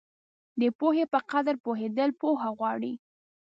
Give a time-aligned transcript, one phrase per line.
[0.61, 2.93] د پوهې په قدر پوهېدل پوهه غواړي.